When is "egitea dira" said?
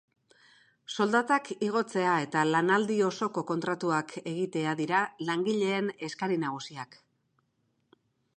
4.33-5.03